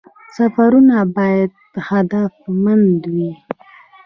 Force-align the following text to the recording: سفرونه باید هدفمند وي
سفرونه 0.35 0.97
باید 1.15 1.51
هدفمند 1.89 3.01
وي 3.13 3.31